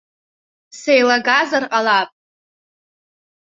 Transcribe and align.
Сеилагазар 0.79 1.63
ҟалап. 1.71 2.09